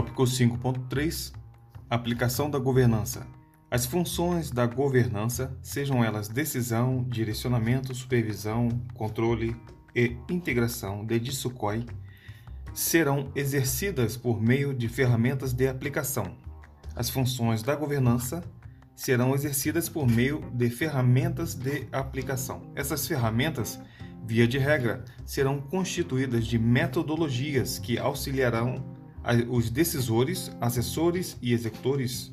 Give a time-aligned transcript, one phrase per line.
[0.00, 1.30] Tópico 5.3
[1.90, 3.26] Aplicação da governança.
[3.70, 9.54] As funções da governança, sejam elas decisão, direcionamento, supervisão, controle
[9.94, 11.84] e integração de DISUCOI,
[12.72, 16.34] serão exercidas por meio de ferramentas de aplicação.
[16.96, 18.42] As funções da governança
[18.96, 22.72] serão exercidas por meio de ferramentas de aplicação.
[22.74, 23.78] Essas ferramentas,
[24.24, 28.98] via de regra, serão constituídas de metodologias que auxiliarão
[29.48, 32.30] os decisores, assessores e executores,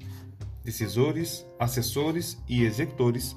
[0.63, 3.35] decisores, assessores e executores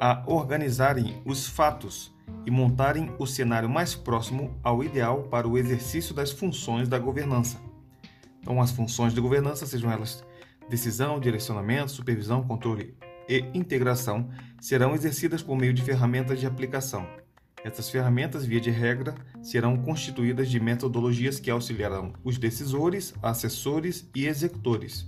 [0.00, 2.12] a organizarem os fatos
[2.46, 7.60] e montarem o cenário mais próximo ao ideal para o exercício das funções da governança.
[8.40, 10.24] Então, as funções de governança, sejam elas
[10.68, 12.94] decisão, direcionamento, supervisão, controle
[13.28, 14.28] e integração
[14.60, 17.06] serão exercidas por meio de ferramentas de aplicação.
[17.64, 24.26] Essas ferramentas, via de regra, serão constituídas de metodologias que auxiliarão os decisores, assessores e
[24.26, 25.06] executores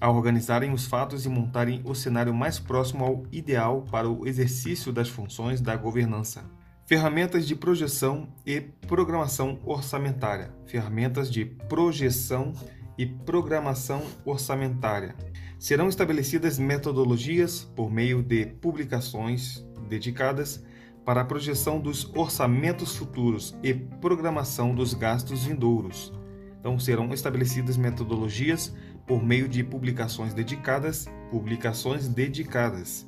[0.00, 4.92] a organizarem os fatos e montarem o cenário mais próximo ao ideal para o exercício
[4.92, 6.44] das funções da governança.
[6.86, 10.54] Ferramentas de projeção e programação orçamentária.
[10.66, 12.52] Ferramentas de projeção
[12.98, 15.14] e programação orçamentária.
[15.58, 20.62] Serão estabelecidas metodologias por meio de publicações dedicadas
[21.04, 26.12] para a projeção dos orçamentos futuros e programação dos gastos vindouros.
[26.58, 28.74] Então, serão estabelecidas metodologias
[29.06, 33.06] por meio de publicações dedicadas, publicações dedicadas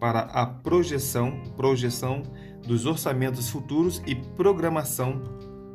[0.00, 2.22] para a projeção, projeção
[2.66, 5.22] dos orçamentos futuros e programação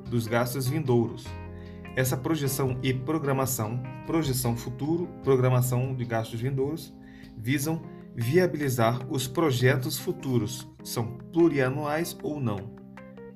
[0.10, 1.26] dos gastos vindouros.
[1.96, 6.94] Essa projeção e programação, projeção futuro, programação de gastos vindouros,
[7.38, 7.82] visam
[8.16, 12.72] viabilizar os projetos futuros, são plurianuais ou não.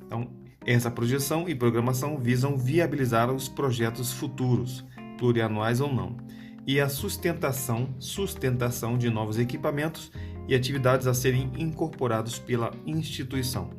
[0.05, 0.29] Então,
[0.65, 4.85] essa projeção e programação visam viabilizar os projetos futuros,
[5.17, 6.17] plurianuais ou não,
[6.65, 10.11] e a sustentação, sustentação de novos equipamentos
[10.47, 13.69] e atividades a serem incorporados pela instituição.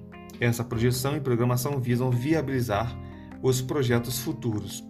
[0.41, 2.97] Essa projeção e programação visam viabilizar
[3.43, 4.83] os projetos futuros,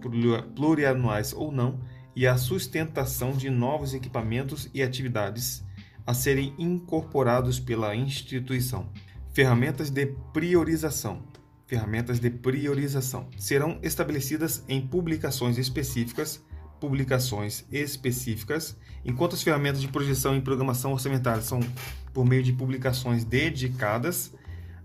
[0.55, 1.79] plurianuais ou não,
[2.15, 5.64] e a sustentação de novos equipamentos e atividades
[6.05, 8.89] a serem incorporados pela instituição.
[9.33, 11.23] Ferramentas de priorização.
[11.67, 16.43] Ferramentas de priorização serão estabelecidas em publicações específicas,
[16.79, 21.59] publicações específicas, enquanto as ferramentas de projeção e programação orçamentária são
[22.13, 24.33] por meio de publicações dedicadas,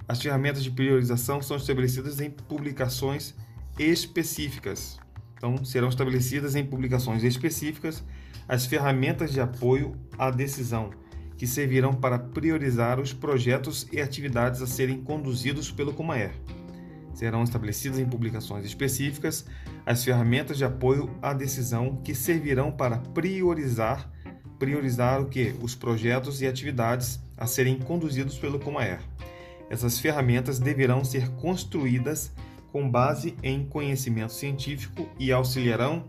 [0.08, 3.34] as ferramentas de priorização são estabelecidas em publicações
[3.78, 4.98] específicas.
[5.36, 8.02] Então, serão estabelecidas em publicações específicas
[8.48, 10.90] as ferramentas de apoio à decisão,
[11.40, 16.32] que servirão para priorizar os projetos e atividades a serem conduzidos pelo Comaer.
[17.14, 19.46] Serão estabelecidas em publicações específicas
[19.86, 24.12] as ferramentas de apoio à decisão que servirão para priorizar
[24.58, 29.00] priorizar o que os projetos e atividades a serem conduzidos pelo Comaer.
[29.70, 32.30] Essas ferramentas deverão ser construídas
[32.70, 36.04] com base em conhecimento científico e auxiliarão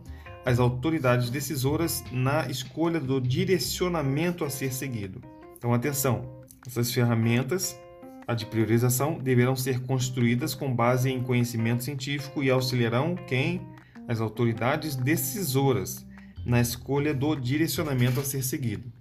[0.45, 5.21] as autoridades decisoras na escolha do direcionamento a ser seguido.
[5.57, 7.79] Então, atenção, essas ferramentas,
[8.27, 13.61] a de priorização, deverão ser construídas com base em conhecimento científico e auxiliarão quem?
[14.07, 16.05] As autoridades decisoras
[16.45, 18.91] na escolha do direcionamento a ser seguido.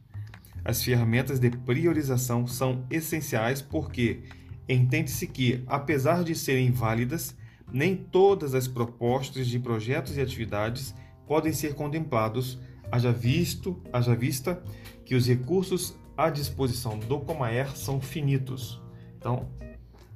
[0.64, 4.20] As ferramentas de priorização são essenciais porque
[4.68, 7.34] entende-se que, apesar de serem válidas,
[7.72, 10.94] nem todas as propostas de projetos e atividades
[11.30, 12.58] podem ser contemplados,
[12.90, 14.60] haja visto, haja vista
[15.04, 18.82] que os recursos à disposição do Comaer são finitos.
[19.16, 19.48] Então,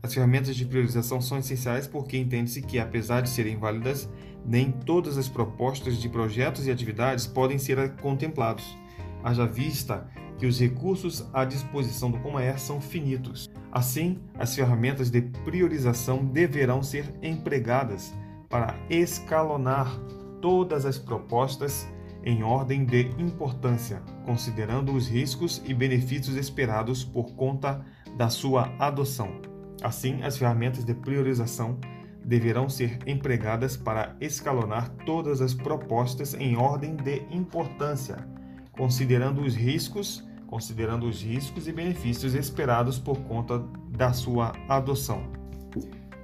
[0.03, 4.09] as ferramentas de priorização são essenciais porque entende-se que, apesar de serem válidas,
[4.45, 8.77] nem todas as propostas de projetos e atividades podem ser contemplados.
[9.23, 13.49] Haja vista que os recursos à disposição do Comaer são finitos.
[13.71, 18.13] Assim, as ferramentas de priorização deverão ser empregadas
[18.49, 19.97] para escalonar
[20.45, 21.89] todas as propostas
[22.23, 27.83] em ordem de importância, considerando os riscos e benefícios esperados por conta
[28.15, 29.41] da sua adoção.
[29.83, 31.79] Assim, as ferramentas de priorização
[32.23, 38.29] deverão ser empregadas para escalonar todas as propostas em ordem de importância,
[38.73, 45.25] considerando os riscos considerando os riscos e benefícios esperados por conta da sua adoção.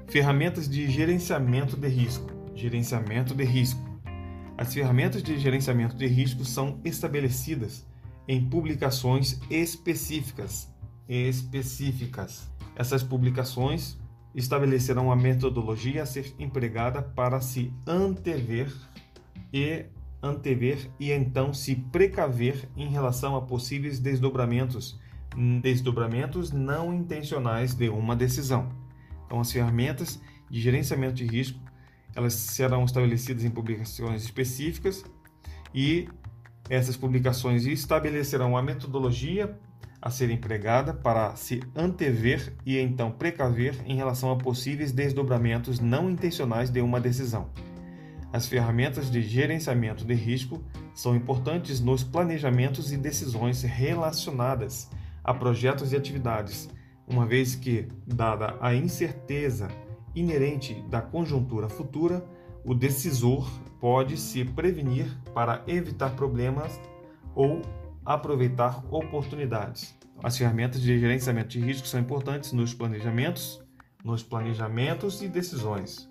[0.08, 2.31] Ferramentas de gerenciamento de risco.
[2.55, 3.90] Gerenciamento de risco.
[4.61, 7.87] As ferramentas de gerenciamento de risco são estabelecidas
[8.29, 10.71] em publicações específicas.
[11.09, 12.47] Específicas.
[12.77, 13.99] Essas publicações
[14.35, 18.71] estabelecerão a metodologia a ser empregada para se antever
[19.51, 19.87] e
[20.23, 25.01] antever e então se precaver em relação a possíveis desdobramentos,
[25.63, 28.69] desdobramentos não intencionais de uma decisão.
[29.25, 30.21] Então, as ferramentas
[30.51, 31.59] de gerenciamento de risco
[32.15, 35.05] elas serão estabelecidas em publicações específicas
[35.75, 36.09] e
[36.69, 39.59] essas publicações estabelecerão a metodologia
[40.03, 46.09] a ser empregada para se antever e então precaver em relação a possíveis desdobramentos não
[46.09, 47.51] intencionais de uma decisão.
[48.33, 50.63] As ferramentas de gerenciamento de risco
[50.95, 54.89] são importantes nos planejamentos e decisões relacionadas
[55.23, 56.69] a projetos e atividades,
[57.06, 59.69] uma vez que, dada a incerteza
[60.15, 62.25] inerente da conjuntura futura,
[62.65, 63.49] o decisor
[63.81, 66.81] pode se prevenir para evitar problemas
[67.35, 67.62] ou
[68.05, 69.97] aproveitar oportunidades.
[70.23, 73.62] As ferramentas de gerenciamento de risco são importantes nos planejamentos,
[74.05, 76.11] nos planejamentos e decisões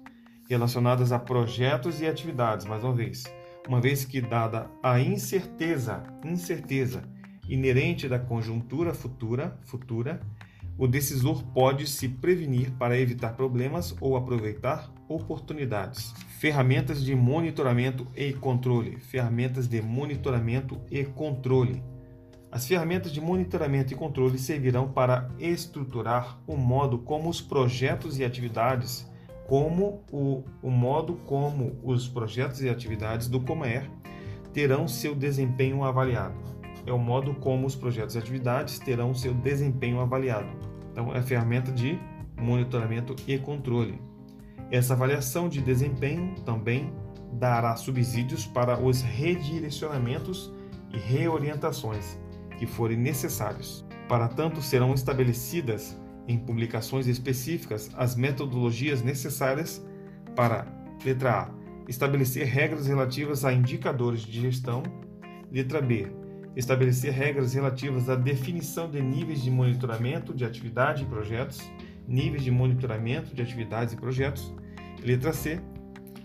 [0.49, 3.23] relacionadas a projetos e atividades, mais uma vez,
[3.67, 7.03] uma vez que dada a incerteza, incerteza
[7.47, 10.19] inerente da conjuntura futura, futura,
[10.79, 16.13] o decisor pode se prevenir para evitar problemas ou aproveitar oportunidades.
[16.39, 18.97] Ferramentas de monitoramento e controle.
[18.97, 21.83] Ferramentas de monitoramento e controle.
[22.49, 28.23] As ferramentas de monitoramento e controle servirão para estruturar o modo como os projetos e
[28.23, 29.05] atividades,
[29.47, 33.89] como o, o modo como os projetos e atividades do Comaer
[34.53, 36.39] terão seu desempenho avaliado.
[36.85, 40.68] É o modo como os projetos e atividades terão seu desempenho avaliado.
[40.91, 41.99] Então, é a ferramenta de
[42.37, 43.99] monitoramento e controle.
[44.71, 46.93] Essa avaliação de desempenho também
[47.33, 50.53] dará subsídios para os redirecionamentos
[50.93, 52.19] e reorientações
[52.57, 53.85] que forem necessários.
[54.07, 55.97] Para tanto, serão estabelecidas
[56.27, 59.83] em publicações específicas as metodologias necessárias
[60.35, 60.67] para,
[61.03, 61.49] letra A,
[61.87, 64.83] estabelecer regras relativas a indicadores de gestão,
[65.51, 66.07] letra B,
[66.55, 71.61] estabelecer regras relativas à definição de níveis de monitoramento de atividade e projetos,
[72.07, 74.53] níveis de monitoramento de atividades e projetos.
[75.03, 75.61] Letra C.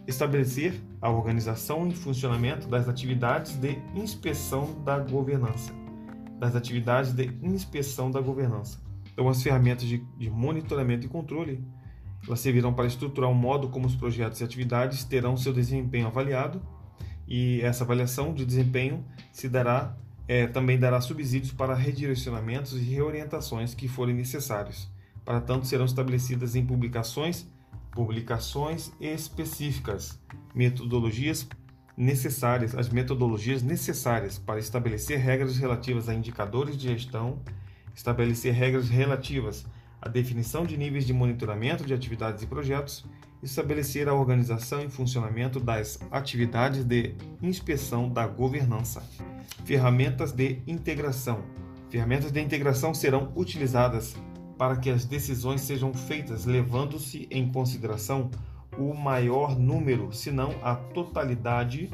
[0.07, 5.73] Estabelecer a organização e funcionamento das atividades de inspeção da governança.
[6.39, 8.83] Das atividades de inspeção da governança.
[9.13, 11.65] Então, as ferramentas de, de monitoramento e controle
[12.27, 16.63] elas servirão para estruturar o modo como os projetos e atividades terão seu desempenho avaliado,
[17.27, 23.75] e essa avaliação de desempenho se dará é, também dará subsídios para redirecionamentos e reorientações
[23.75, 24.89] que forem necessários.
[25.25, 27.47] Para tanto, serão estabelecidas em publicações,
[27.91, 30.19] publicações específicas,
[30.55, 31.47] metodologias
[31.97, 37.41] necessárias, as metodologias necessárias para estabelecer regras relativas a indicadores de gestão,
[37.95, 39.65] estabelecer regras relativas
[40.03, 43.05] à definição de níveis de monitoramento de atividades e projetos,
[43.45, 49.03] estabelecer a organização e funcionamento das atividades de inspeção da governança.
[49.65, 51.43] Ferramentas de integração.
[51.91, 54.17] Ferramentas de integração serão utilizadas
[54.59, 58.31] para que as decisões sejam feitas levando-se em consideração
[58.79, 61.91] o maior número, se não a totalidade,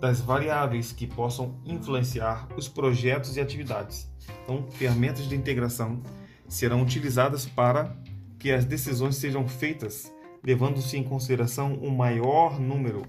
[0.00, 4.10] das variáveis que possam influenciar os projetos e atividades.
[4.42, 6.02] Então, ferramentas de integração
[6.48, 7.96] serão utilizadas para
[8.38, 10.12] que as decisões sejam feitas
[10.46, 13.02] levando-se em consideração o maior número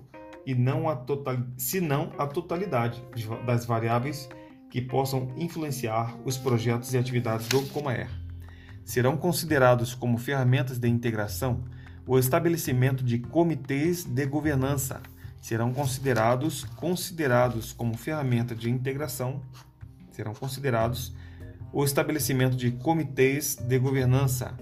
[0.43, 3.03] e não a total, se não a totalidade
[3.45, 4.27] das variáveis
[4.71, 8.09] que possam influenciar os projetos e atividades do Comaer.
[8.83, 11.63] Serão considerados como ferramentas de integração
[12.07, 15.01] o estabelecimento de comitês de governança.
[15.39, 19.41] Serão considerados considerados como ferramenta de integração.
[20.11, 21.13] Serão considerados
[21.71, 24.57] o estabelecimento de comitês de governança,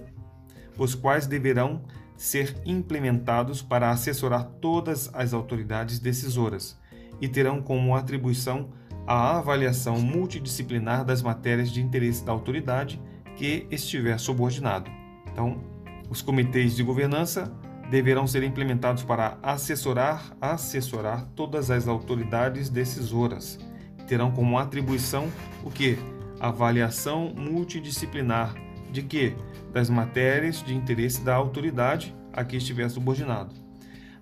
[0.77, 1.83] os quais deverão
[2.17, 6.79] ser implementados para assessorar todas as autoridades decisoras
[7.19, 8.69] e terão como atribuição
[9.07, 13.01] a avaliação multidisciplinar das matérias de interesse da autoridade
[13.35, 14.89] que estiver subordinado.
[15.31, 15.61] Então,
[16.09, 17.51] os comitês de governança
[17.89, 23.59] deverão ser implementados para assessorar, assessorar todas as autoridades decisoras.
[24.07, 25.29] Terão como atribuição
[25.63, 25.97] o que?
[26.39, 28.55] Avaliação multidisciplinar
[28.95, 29.35] de que?
[29.73, 33.53] Das matérias de interesse da autoridade a que estiver subordinado.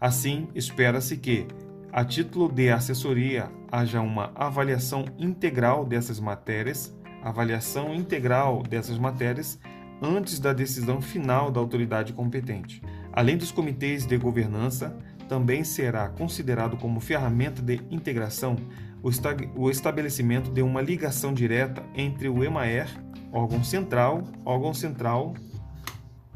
[0.01, 1.47] Assim, espera-se que,
[1.91, 9.59] a título de assessoria, haja uma avaliação integral dessas matérias, avaliação integral dessas matérias
[10.01, 12.81] antes da decisão final da autoridade competente.
[13.13, 14.97] Além dos comitês de governança,
[15.29, 18.57] também será considerado como ferramenta de integração
[19.55, 23.02] o estabelecimento de uma ligação direta entre o EMAER
[23.33, 25.33] órgão central, órgão central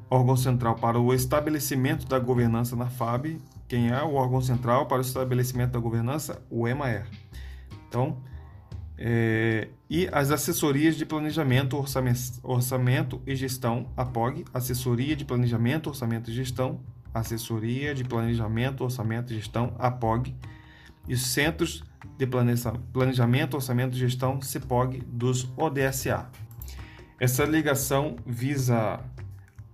[0.09, 3.39] órgão central para o estabelecimento da governança na FAB.
[3.67, 6.41] Quem é o órgão central para o estabelecimento da governança?
[6.49, 7.05] O EMAER.
[7.87, 8.17] Então,
[8.97, 16.31] é, e as assessorias de planejamento, orçamento, orçamento e gestão, APOG, assessoria de planejamento, orçamento
[16.31, 16.79] e gestão,
[17.13, 20.35] assessoria de planejamento, orçamento e gestão, APOG,
[21.07, 21.83] e os centros
[22.17, 26.29] de planejamento, orçamento e gestão, CEPOG, dos ODSA.
[27.19, 28.99] Essa ligação visa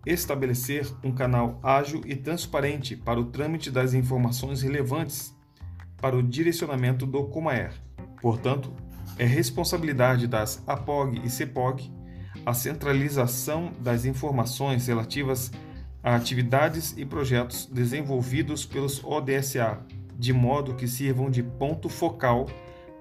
[0.06, 5.36] estabelecer um canal ágil e transparente para o trâmite das informações relevantes
[5.98, 7.74] para o direcionamento do Comaer.
[8.22, 8.74] Portanto,
[9.18, 11.92] é responsabilidade das APOG e CEPOG
[12.46, 15.52] a centralização das informações relativas
[16.02, 19.80] a atividades e projetos desenvolvidos pelos ODSA,
[20.18, 22.48] de modo que sirvam de ponto focal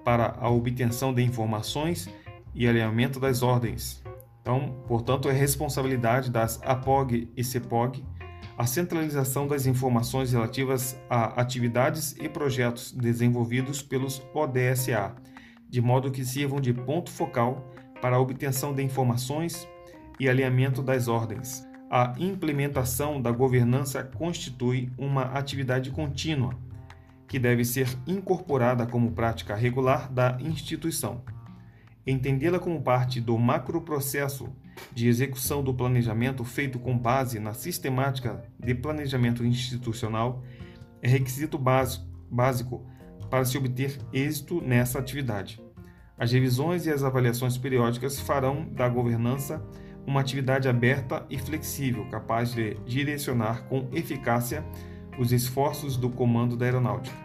[0.03, 2.09] para a obtenção de informações
[2.53, 4.02] e alinhamento das ordens.
[4.43, 8.05] Então, portanto, é responsabilidade das APOG e CEPOG
[8.57, 15.15] a centralização das informações relativas a atividades e projetos desenvolvidos pelos ODSA,
[15.67, 17.67] de modo que sirvam de ponto focal
[18.01, 19.67] para a obtenção de informações
[20.19, 21.65] e alinhamento das ordens.
[21.89, 26.53] A implementação da governança constitui uma atividade contínua,
[27.27, 31.23] que deve ser incorporada como prática regular da instituição.
[32.05, 34.49] Entendê-la como parte do macroprocesso
[34.93, 40.43] de execução do planejamento feito com base na sistemática de planejamento institucional
[41.01, 42.85] é requisito básico
[43.29, 45.61] para se obter êxito nessa atividade.
[46.17, 49.63] As revisões e as avaliações periódicas farão da governança
[50.05, 54.63] uma atividade aberta e flexível, capaz de direcionar com eficácia
[55.17, 57.22] os esforços do comando da aeronáutica.